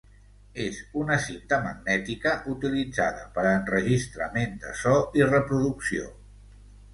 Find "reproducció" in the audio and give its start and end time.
5.35-6.11